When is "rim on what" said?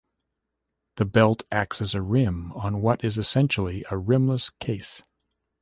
2.01-3.03